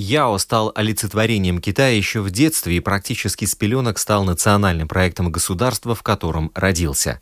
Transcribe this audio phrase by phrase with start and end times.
[0.00, 5.96] Яо стал олицетворением Китая еще в детстве и практически с пеленок стал национальным проектом государства,
[5.96, 7.20] в котором родился.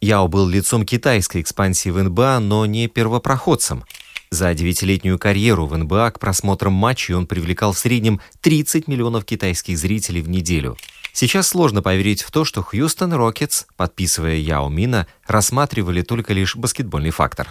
[0.00, 3.82] Яо был лицом китайской экспансии в НБА, но не первопроходцем.
[4.30, 9.76] За девятилетнюю карьеру в НБА к просмотрам матчей он привлекал в среднем 30 миллионов китайских
[9.76, 10.76] зрителей в неделю.
[11.12, 17.10] Сейчас сложно поверить в то, что Хьюстон Рокетс, подписывая Яо Мина, рассматривали только лишь баскетбольный
[17.10, 17.50] фактор.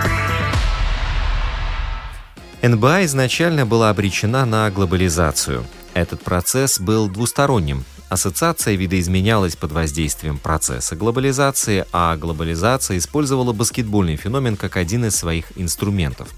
[2.61, 5.65] НБА изначально была обречена на глобализацию.
[5.95, 7.83] Этот процесс был двусторонним.
[8.07, 15.45] Ассоциация видоизменялась под воздействием процесса глобализации, а глобализация использовала баскетбольный феномен как один из своих
[15.55, 16.29] инструментов.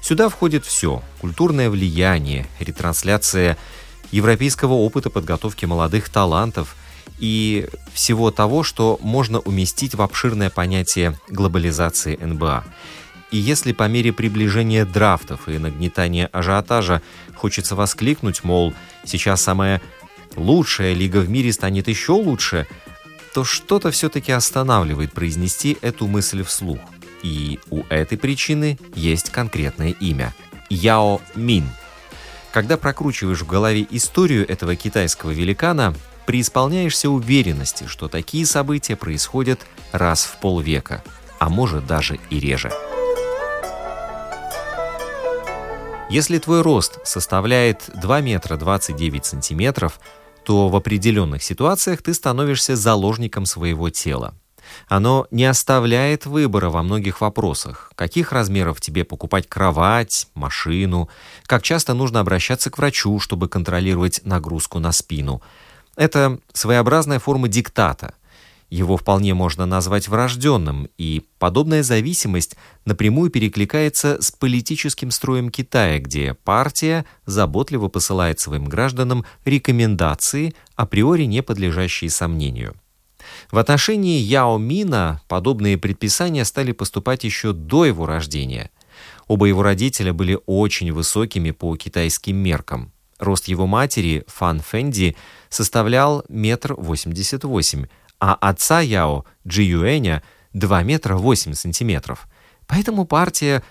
[0.00, 3.58] Сюда входит все– культурное влияние, ретрансляция
[4.12, 6.74] европейского опыта подготовки молодых талантов
[7.18, 12.64] и всего того, что можно уместить в обширное понятие глобализации НБА.
[13.36, 17.02] И если по мере приближения драфтов и нагнетания ажиотажа
[17.34, 18.72] хочется воскликнуть, мол,
[19.04, 19.82] сейчас самая
[20.36, 22.66] лучшая лига в мире станет еще лучше,
[23.34, 26.78] то что-то все-таки останавливает произнести эту мысль вслух.
[27.22, 30.34] И у этой причины есть конкретное имя–
[30.70, 31.68] Яо Мин.
[32.52, 39.60] Когда прокручиваешь в голове историю этого китайского великана, преисполняешься уверенности, что такие события происходят
[39.92, 41.04] раз в полвека,
[41.38, 42.72] а может даже и реже.
[46.08, 49.98] Если твой рост составляет 2 метра 29 сантиметров,
[50.44, 54.34] то в определенных ситуациях ты становишься заложником своего тела.
[54.86, 57.90] Оно не оставляет выбора во многих вопросах.
[57.96, 61.08] Каких размеров тебе покупать кровать, машину,
[61.46, 65.42] как часто нужно обращаться к врачу, чтобы контролировать нагрузку на спину.
[65.96, 68.14] Это своеобразная форма диктата–
[68.68, 76.34] его вполне можно назвать врожденным, и подобная зависимость напрямую перекликается с политическим строем Китая, где
[76.34, 82.74] партия заботливо посылает своим гражданам рекомендации, априори не подлежащие сомнению.
[83.50, 88.70] В отношении Яо Мина подобные предписания стали поступать еще до его рождения.
[89.26, 92.92] Оба его родителя были очень высокими по китайским меркам.
[93.18, 95.16] Рост его матери, Фан Фэнди,
[95.48, 97.86] составлял метр восемьдесят восемь,
[98.20, 100.22] а отца Яо, Джи Юэня,
[100.52, 102.28] 2 метра 8 сантиметров.
[102.66, 103.62] Поэтому партия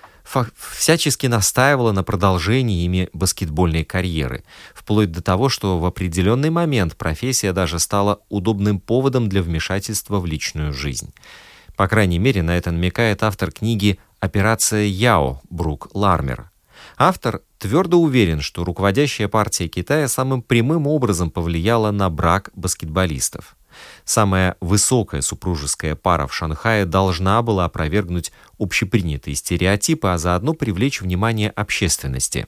[0.56, 7.54] всячески настаивала на продолжении ими баскетбольной карьеры, вплоть до того, что в определенный момент профессия
[7.54, 11.14] даже стала удобным поводом для вмешательства в личную жизнь.
[11.76, 16.50] По крайней мере, на это намекает автор книги «Операция Яо» Брук Лармер.
[16.98, 23.56] Автор твердо уверен, что руководящая партия Китая самым прямым образом повлияла на брак баскетболистов.
[24.06, 31.50] Самая высокая супружеская пара в Шанхае должна была опровергнуть общепринятые стереотипы, а заодно привлечь внимание
[31.50, 32.48] общественности.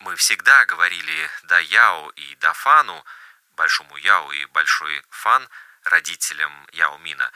[0.00, 3.04] Мы всегда говорили «да Яо» и «да Фану»,
[3.56, 5.48] большому Яо и большой Фан,
[5.84, 7.30] родителям Яо Мина.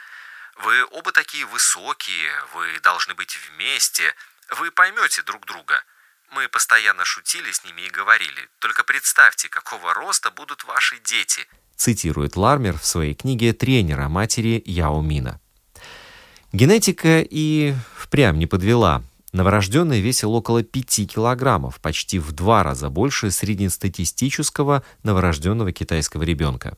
[0.57, 4.13] Вы оба такие высокие, вы должны быть вместе,
[4.51, 5.83] вы поймете друг друга.
[6.29, 11.47] Мы постоянно шутили с ними и говорили, только представьте, какого роста будут ваши дети–
[11.79, 15.39] цитирует Лармер в своей книге тренера матери Яо Мина.
[16.51, 19.03] Генетика и впрямь не подвела.
[19.31, 26.77] Новорожденный весил около 5 килограммов, почти в два раза больше среднестатистического новорожденного китайского ребенка.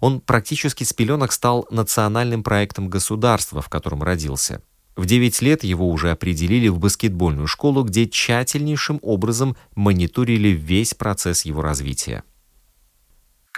[0.00, 4.62] Он практически с пеленок стал национальным проектом государства, в котором родился.
[4.94, 11.44] В 9 лет его уже определили в баскетбольную школу, где тщательнейшим образом мониторили весь процесс
[11.44, 12.22] его развития.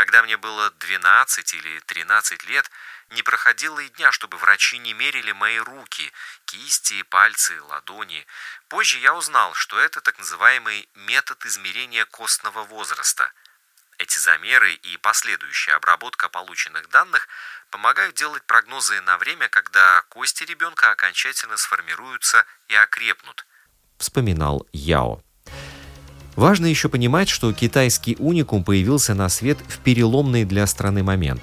[0.00, 2.70] Когда мне было 12 или 13 лет,
[3.10, 6.10] не проходило и дня, чтобы врачи не мерили мои руки,
[6.46, 8.26] кисти, пальцы, ладони.
[8.68, 13.30] Позже я узнал, что это так называемый метод измерения костного возраста.
[13.98, 17.28] Эти замеры и последующая обработка полученных данных
[17.68, 23.44] помогают делать прогнозы на время, когда кости ребенка окончательно сформируются и окрепнут.
[23.98, 25.22] Вспоминал Яо.
[26.40, 31.42] Важно еще понимать, что китайский уникум появился на свет в переломный для страны момент.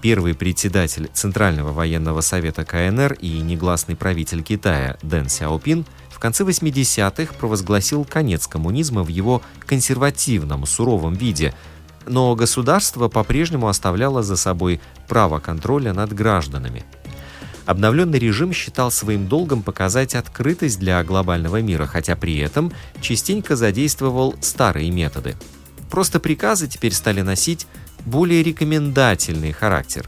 [0.00, 7.34] Первый председатель Центрального военного совета КНР и негласный правитель Китая Дэн Сяопин в конце 80-х
[7.34, 11.52] провозгласил конец коммунизма в его консервативном, суровом виде,
[12.06, 16.84] но государство по-прежнему оставляло за собой право контроля над гражданами.
[17.68, 22.72] Обновленный режим считал своим долгом показать открытость для глобального мира, хотя при этом
[23.02, 25.36] частенько задействовал старые методы.
[25.90, 27.66] Просто приказы теперь стали носить
[28.06, 30.06] более рекомендательный характер.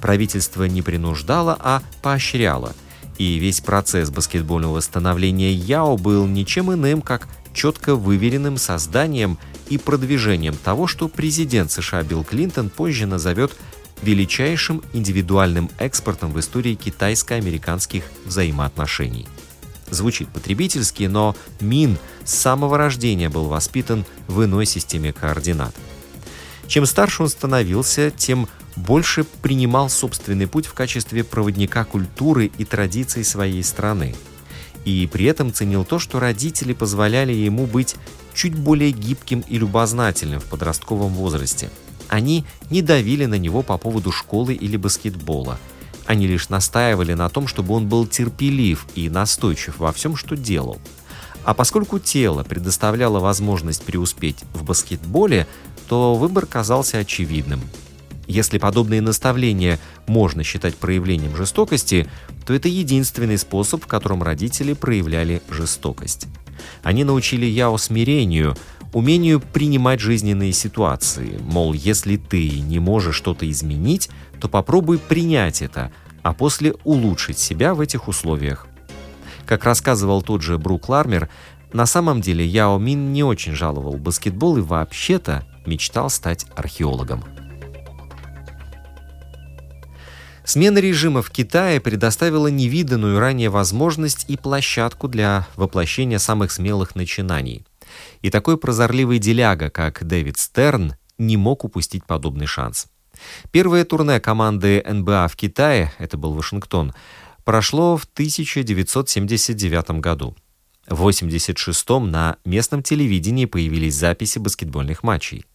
[0.00, 2.74] Правительство не принуждало, а поощряло.
[3.18, 9.38] И весь процесс баскетбольного становления Яо был ничем иным, как четко выверенным созданием
[9.68, 13.56] и продвижением того, что президент США Билл Клинтон позже назовет
[14.02, 19.26] величайшим индивидуальным экспортом в истории китайско-американских взаимоотношений.
[19.90, 25.74] Звучит потребительски, но Мин с самого рождения был воспитан в иной системе координат–
[26.68, 33.24] чем старше он становился, тем больше принимал собственный путь в качестве проводника культуры и традиций
[33.24, 34.14] своей страны.
[34.84, 37.96] И при этом ценил то, что родители позволяли ему быть
[38.34, 41.70] чуть более гибким и любознательным в подростковом возрасте.
[42.08, 45.58] Они не давили на него по поводу школы или баскетбола.
[46.06, 50.78] Они лишь настаивали на том, чтобы он был терпелив и настойчив во всем, что делал.
[51.44, 55.46] А поскольку тело предоставляло возможность преуспеть в баскетболе,
[55.88, 57.60] то выбор казался очевидным.
[58.26, 62.08] Если подобные наставления можно считать проявлением жестокости,
[62.44, 66.26] то это единственный способ, в котором родители проявляли жестокость.
[66.82, 68.56] Они научили Яо смирению,
[68.92, 74.10] умению принимать жизненные ситуации, мол, если ты не можешь что-то изменить,
[74.40, 75.92] то попробуй принять это,
[76.22, 78.66] а после улучшить себя в этих условиях.
[79.46, 81.28] Как рассказывал тот же Брук Лармер,
[81.72, 87.24] на самом деле Яо Мин не очень жаловал баскетбол и вообще-то мечтал стать археологом.
[90.44, 97.64] Смена режима в Китае предоставила невиданную ранее возможность и площадку для воплощения самых смелых начинаний.
[98.22, 102.86] И такой прозорливый деляга, как Дэвид Стерн, не мог упустить подобный шанс.
[103.50, 106.92] Первое турне команды НБА в Китае, это был Вашингтон,
[107.44, 110.36] прошло в 1979 году.
[110.86, 115.46] В 1986 на местном телевидении появились записи баскетбольных матчей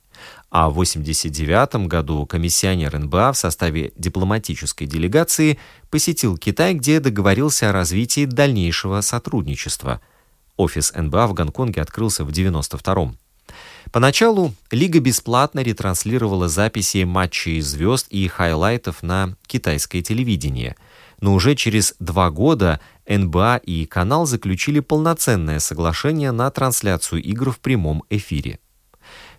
[0.49, 5.59] а в 1989 году комиссионер НБА в составе дипломатической делегации
[5.89, 10.01] посетил Китай, где договорился о развитии дальнейшего сотрудничества.
[10.62, 13.16] Офис НБА в Гонконге открылся в 1992
[13.92, 20.75] Поначалу Лига бесплатно ретранслировала записи матчей звезд и хайлайтов на китайское телевидение,
[21.19, 27.60] но уже через два года НБА и канал заключили полноценное соглашение на трансляцию игр в
[27.60, 28.60] прямом эфире.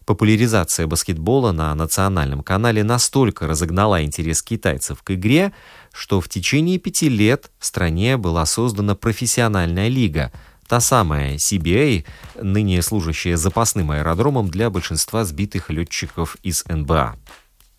[0.05, 5.53] Популяризация баскетбола на национальном канале настолько разогнала интерес китайцев к игре,
[5.93, 10.33] что в течение пяти лет в стране была создана профессиональная лига,
[10.73, 12.07] та самая CBA,
[12.41, 17.17] ныне служащая запасным аэродромом для большинства сбитых летчиков из НБА.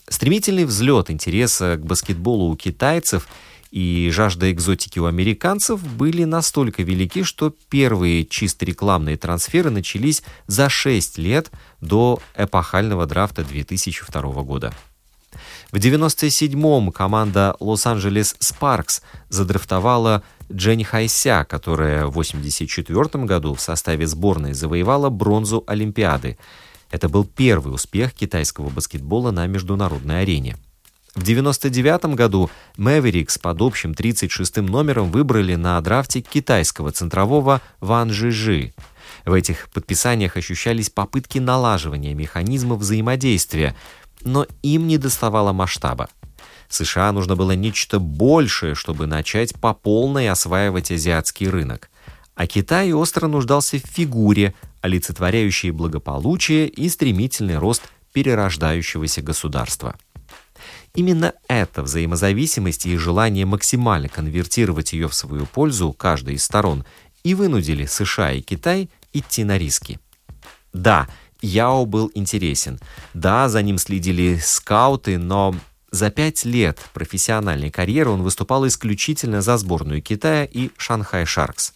[0.07, 3.27] Стремительный взлет интереса к баскетболу у китайцев–
[3.71, 10.69] и жажда экзотики у американцев были настолько велики, что первые чисто рекламные трансферы начались за
[10.69, 11.49] 6 лет
[11.81, 14.71] до эпохального драфта 2002 года.
[15.73, 20.21] В 97-м команда Лос-Анджелес Спаркс задрафтовала
[20.51, 26.37] Дженни Хайся, которая в 84 году в составе сборной завоевала бронзу Олимпиады.
[26.91, 30.57] Это был первый успех китайского баскетбола на международной арене.
[31.15, 38.73] В 1999 году Мэверикс под общим 36-м номером выбрали на драфте китайского центрового Ван Жижи.
[39.25, 43.75] В этих подписаниях ощущались попытки налаживания механизма взаимодействия,
[44.25, 46.09] но им не доставало масштаба.
[46.69, 51.89] США нужно было нечто большее, чтобы начать по полной осваивать азиатский рынок.
[52.35, 59.95] А Китай остро нуждался в фигуре, олицетворяющей благополучие и стремительный рост перерождающегося государства.
[60.95, 66.85] Именно эта взаимозависимость и желание максимально конвертировать ее в свою пользу каждой из сторон
[67.23, 69.99] и вынудили США и Китай идти на риски.
[70.71, 71.07] Да,
[71.43, 72.79] Яо был интересен.
[73.13, 75.53] Да, за ним следили скауты, но
[75.91, 81.73] за пять лет профессиональной карьеры он выступал исключительно за сборную Китая и Шанхай Шаркс.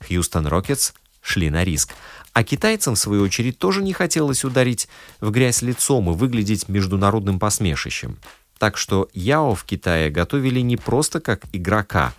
[0.00, 1.94] Хьюстон Рокетс шли на риск,
[2.32, 4.88] а китайцам, в свою очередь, тоже не хотелось ударить
[5.20, 8.18] в грязь лицом и выглядеть международным посмешищем.
[8.58, 12.14] Так что Яо в Китае готовили не просто как игрока,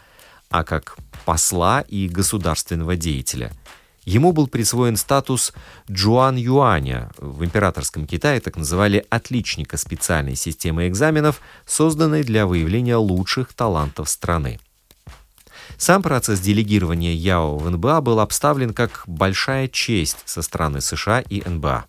[0.50, 3.52] а как посла и государственного деятеля.
[4.08, 5.52] Ему был присвоен статус
[5.92, 7.12] Джуан Юаня.
[7.18, 14.62] В императорском Китае так называли отличника специальной системы экзаменов, созданной для выявления лучших талантов страны.
[15.78, 21.44] Сам процесс делегирования Яо в НБА был обставлен как большая честь со стороны США и
[21.46, 21.84] НБА.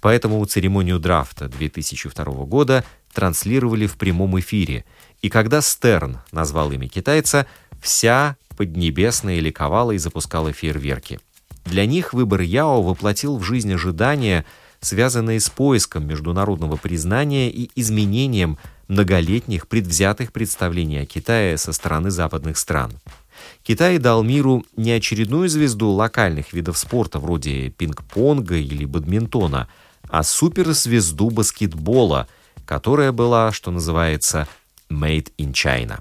[0.00, 4.84] Поэтому церемонию драфта 2002 года транслировали в прямом эфире,
[5.20, 7.44] и когда Стерн назвал имя китайца,
[7.82, 11.20] вся Поднебесная ликовала и запускала фейерверки.
[11.66, 14.46] Для них выбор Яо воплотил в жизнь ожидания,
[14.80, 18.56] связанные с поиском международного признания и изменением
[18.88, 22.92] многолетних предвзятых представлений о Китае со стороны западных стран.
[23.64, 29.68] Китай дал миру не очередную звезду локальных видов спорта вроде пинг-понга или бадминтона,
[30.08, 32.28] а суперзвезду баскетбола,
[32.64, 34.46] которая была, что называется,
[34.88, 36.00] «made in China».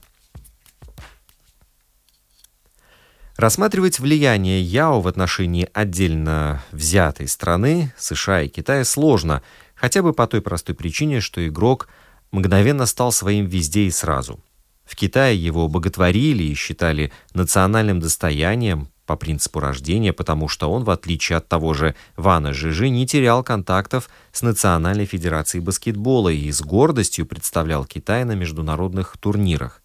[3.37, 9.41] Рассматривать влияние Яо в отношении отдельно взятой страны, США и Китая, сложно,
[9.75, 11.89] хотя бы по той простой причине, что игрок
[12.31, 14.39] мгновенно стал своим везде и сразу.
[14.85, 20.89] В Китае его боготворили и считали национальным достоянием по принципу рождения, потому что он, в
[20.89, 26.61] отличие от того же Вана Жижи, не терял контактов с Национальной Федерацией баскетбола и с
[26.61, 29.81] гордостью представлял Китай на международных турнирах.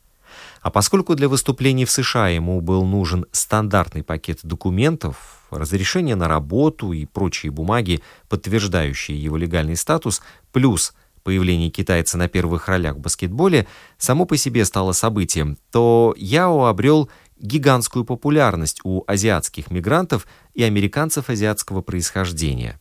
[0.60, 6.92] А поскольку для выступлений в США ему был нужен стандартный пакет документов, разрешение на работу
[6.92, 10.20] и прочие бумаги, подтверждающие его легальный статус,
[10.52, 13.66] плюс появление китайца на первых ролях в баскетболе
[13.98, 21.30] само по себе стало событием, то Яо обрел гигантскую популярность у азиатских мигрантов и американцев
[21.30, 22.78] азиатского происхождения.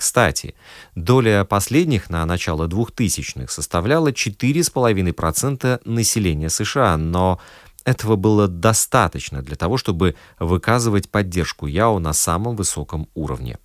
[0.00, 0.54] Кстати,
[0.94, 7.38] доля последних на начало 2000-х составляла 4,5% населения США, но
[7.84, 13.58] этого было достаточно для того, чтобы выказывать поддержку Яо на самом высоком уровне.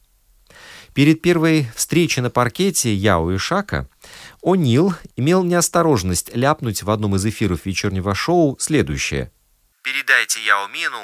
[0.94, 3.88] Перед первой встречей на паркете Яо и Шака
[4.44, 9.32] О'Нил имел неосторожность ляпнуть в одном из эфиров вечернего шоу следующее.
[9.84, 11.00] «Передайте Яо Мину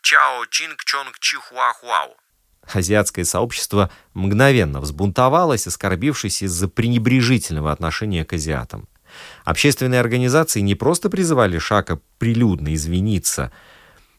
[0.00, 2.16] Чао Чинг Чонг Чихуа Хуао».
[2.62, 8.88] Азиатское сообщество мгновенно взбунтовалось, оскорбившись из-за пренебрежительного отношения к азиатам.
[9.44, 13.50] Общественные организации не просто призывали Шака прилюдно извиниться,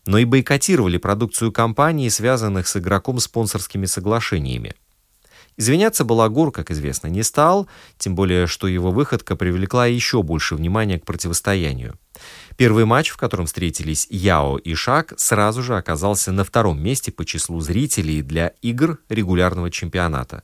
[0.05, 4.73] но и бойкотировали продукцию компаний, связанных с игроком спонсорскими соглашениями.
[5.57, 7.67] Извиняться Балагур, как известно, не стал,
[7.97, 11.97] тем более, что его выходка привлекла еще больше внимания к противостоянию.
[12.57, 17.25] Первый матч, в котором встретились Яо и Шак, сразу же оказался на втором месте по
[17.25, 20.43] числу зрителей для игр регулярного чемпионата.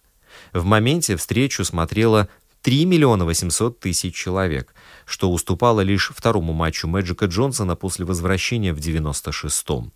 [0.53, 2.27] В моменте встречу смотрело
[2.61, 4.73] 3 миллиона 800 тысяч человек,
[5.05, 9.93] что уступало лишь второму матчу Мэджика Джонсона после возвращения в 96-м.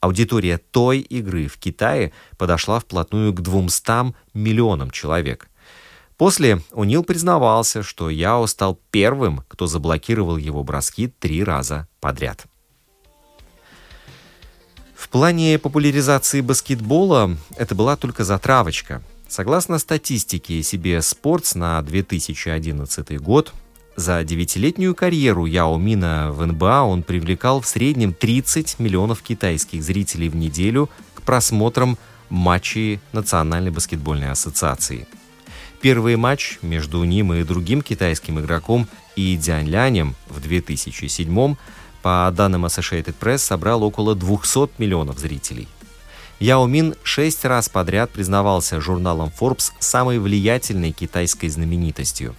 [0.00, 5.48] Аудитория той игры в Китае подошла вплотную к 200 миллионам человек–
[6.24, 12.46] После Унил признавался, что Яо стал первым, кто заблокировал его броски три раза подряд.
[14.96, 19.02] В плане популяризации баскетбола это была только затравочка.
[19.28, 23.52] Согласно статистике CBS Sports на 2011 год,
[23.94, 30.30] за девятилетнюю карьеру Яо Мина в НБА он привлекал в среднем 30 миллионов китайских зрителей
[30.30, 31.98] в неделю к просмотрам
[32.30, 35.06] матчей Национальной баскетбольной ассоциации–
[35.84, 41.56] Первый матч между ним и другим китайским игроком И Дянь Лянем в 2007
[42.00, 45.68] по данным Associated Press, собрал около 200 миллионов зрителей.
[46.40, 52.34] Яо Мин шесть раз подряд признавался журналом Forbes самой влиятельной китайской знаменитостью.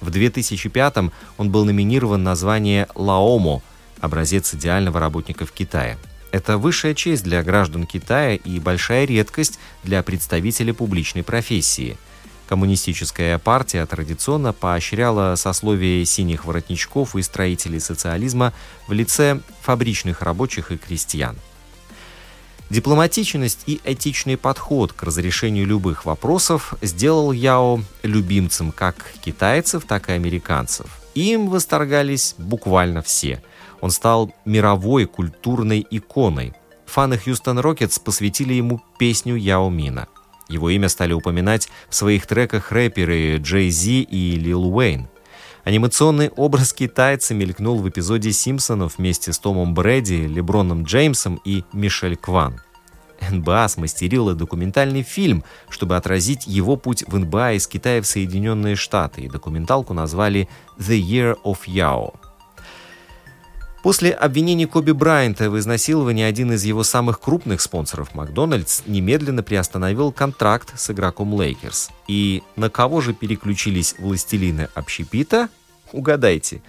[0.00, 3.60] В 2005 он был номинирован на звание Лаомо–
[4.00, 5.98] образец идеального работника в Китае.
[6.32, 11.98] Это высшая честь для граждан Китая и большая редкость для представителя публичной профессии–
[12.48, 18.52] Коммунистическая партия традиционно поощряла сословие синих воротничков и строителей социализма
[18.86, 21.36] в лице фабричных рабочих и крестьян.
[22.70, 30.12] Дипломатичность и этичный подход к разрешению любых вопросов сделал Яо любимцем как китайцев, так и
[30.12, 30.86] американцев.
[31.14, 33.42] Им восторгались буквально все.
[33.80, 36.54] Он стал мировой культурной иконой.
[36.86, 40.06] Фаны Хьюстон Рокетс посвятили ему песню Яо Мина–
[40.48, 45.08] его имя стали упоминать в своих треках рэперы Джей Зи и Лил Уэйн.
[45.64, 52.16] Анимационный образ китайца мелькнул в эпизоде «Симпсонов» вместе с Томом Брэди, Леброном Джеймсом и Мишель
[52.16, 52.60] Кван.
[53.30, 59.22] НБА смастерила документальный фильм, чтобы отразить его путь в НБА из Китая в Соединенные Штаты,
[59.22, 60.48] и документалку назвали
[60.78, 62.14] «The Year of Yao».
[63.86, 70.10] После обвинений Коби Брайанта в изнасиловании один из его самых крупных спонсоров, Макдональдс, немедленно приостановил
[70.10, 71.90] контракт с игроком Лейкерс.
[72.08, 75.50] И на кого же переключились властелины общепита?
[75.92, 76.62] Угадайте.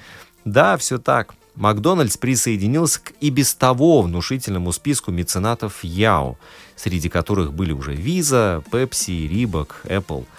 [0.45, 1.33] Да, все так.
[1.55, 6.37] Макдональдс присоединился к и без того внушительному списку меценатов Яо,
[6.75, 10.25] среди которых были уже Visa, Pepsi, Reebok, Apple–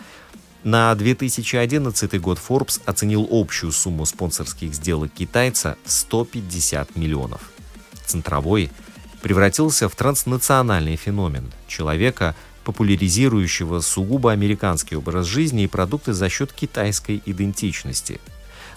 [0.69, 7.41] на 2011 год Forbes оценил общую сумму спонсорских сделок китайца в 150 миллионов.
[8.05, 8.71] Центровой
[9.23, 12.35] превратился в транснациональный феномен человека,
[12.65, 18.21] популяризирующего сугубо американский образ жизни и продукты за счет китайской идентичности.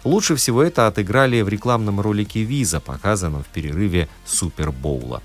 [0.05, 5.21] Лучше всего это отыграли в рекламном ролике Visa, показанном в перерыве Супербоула.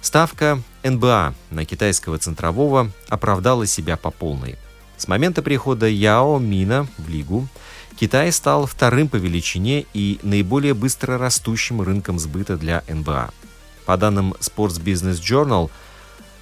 [0.00, 4.56] Ставка НБА на китайского центрового оправдала себя по полной.
[4.96, 7.48] С момента прихода Яо Мина в Лигу
[7.98, 13.30] Китай стал вторым по величине и наиболее быстро растущим рынком сбыта для НБА.
[13.86, 15.70] По данным Sports Business Journal,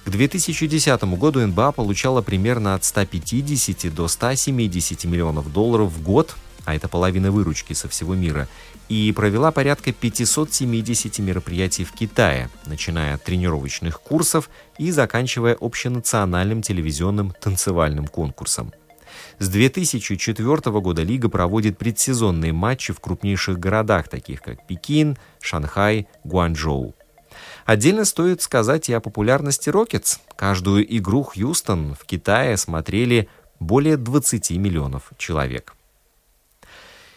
[0.05, 6.75] к 2010 году НБА получала примерно от 150 до 170 миллионов долларов в год, а
[6.75, 8.47] это половина выручки со всего мира,
[8.93, 17.33] и провела порядка 570 мероприятий в Китае, начиная от тренировочных курсов и заканчивая общенациональным телевизионным
[17.41, 18.71] танцевальным конкурсом.
[19.39, 26.93] С 2004 года Лига проводит предсезонные матчи в крупнейших городах, таких как Пекин, Шанхай, Гуанчжоу.
[27.65, 30.19] Отдельно стоит сказать и о популярности Рокетс.
[30.35, 33.27] Каждую игру Хьюстон в Китае смотрели
[33.59, 35.73] более 20 миллионов человек.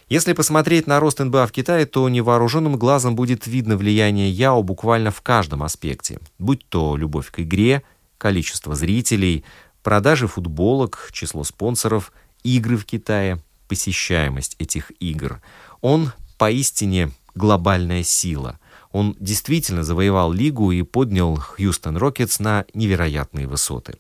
[0.09, 5.11] Если посмотреть на рост НБА в Китае, то невооруженным глазом будет видно влияние Яо буквально
[5.11, 7.83] в каждом аспекте, будь то любовь к игре,
[8.17, 9.45] количество зрителей,
[9.83, 12.13] продажи футболок, число спонсоров,
[12.45, 15.41] игры в Китае, посещаемость этих игр.
[15.81, 18.61] Он поистине глобальная сила.
[18.93, 23.97] Он действительно завоевал лигу и поднял Хьюстон Рокетс на невероятные высоты.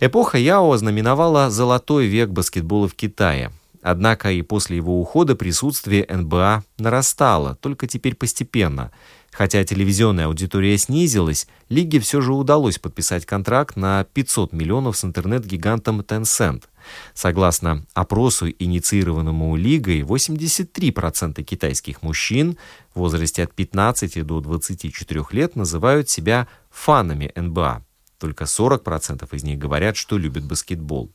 [0.00, 3.52] Эпоха Яо знаменовала золотой век баскетбола в Китае–
[3.88, 8.90] Однако и после его ухода присутствие НБА нарастало, только теперь постепенно.
[9.30, 16.00] Хотя телевизионная аудитория снизилась, лиге все же удалось подписать контракт на 500 миллионов с интернет-гигантом
[16.00, 16.64] Tencent.
[17.14, 22.58] Согласно опросу, инициированному Лигой, 83% китайских мужчин
[22.92, 27.84] в возрасте от 15 до 24 лет называют себя фанами НБА.
[28.18, 31.12] Только 40% из них говорят, что любят баскетбол.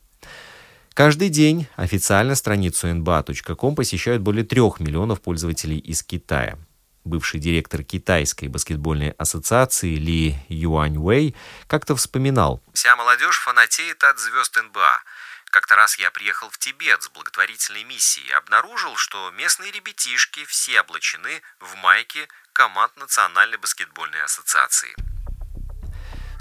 [0.94, 6.58] Каждый день официально страницу nba.com посещают более трех миллионов пользователей из Китая.
[7.04, 11.34] Бывший директор Китайской баскетбольной ассоциации Ли Юань Вэй
[11.66, 12.62] как-то вспоминал.
[12.74, 15.02] «Вся молодежь фанатеет от звезд НБА.
[15.46, 20.80] Как-то раз я приехал в Тибет с благотворительной миссией и обнаружил, что местные ребятишки все
[20.80, 24.94] облачены в майки команд Национальной баскетбольной ассоциации.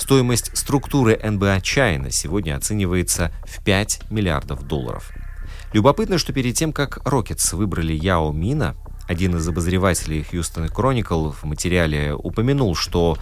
[0.02, 5.12] Стоимость структуры НБА China сегодня оценивается в 5 миллиардов долларов.
[5.74, 8.76] Любопытно, что перед тем, как Рокетс выбрали Яо Мина,
[9.08, 13.20] один из обозревателей Хьюстон Chronicle в материале упомянул, что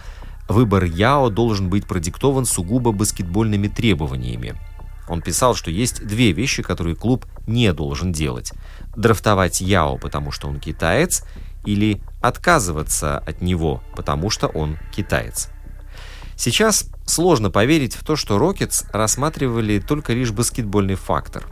[0.48, 4.58] выбор Яо должен быть продиктован сугубо баскетбольными требованиями.
[5.06, 8.54] Он писал, что есть две вещи, которые клуб не должен делать.
[8.96, 11.24] Драфтовать Яо, потому что он китаец,
[11.66, 15.50] или отказываться от него, потому что он китаец.
[16.40, 21.46] Сейчас сложно поверить в то, что Рокетс рассматривали только лишь баскетбольный фактор.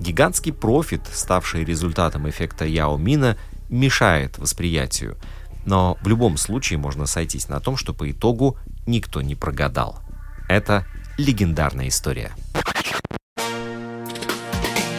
[0.00, 5.16] Гигантский профит, ставший результатом эффекта Яо Мина, мешает восприятию.
[5.64, 10.00] Но в любом случае можно сойтись на том, что по итогу никто не прогадал.
[10.48, 10.84] Это
[11.18, 12.32] легендарная история.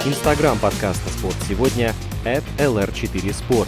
[0.05, 3.67] Инстаграм подкаста «Спорт сегодня» at lr4sport.